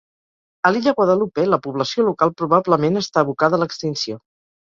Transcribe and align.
A 0.67 0.69
l'illa 0.75 0.93
Guadalupe, 0.99 1.43
la 1.53 1.59
població 1.65 2.05
local 2.09 2.33
probablement 2.41 2.99
està 3.05 3.23
abocada 3.25 3.59
a 3.59 3.63
l'extinció. 3.65 4.19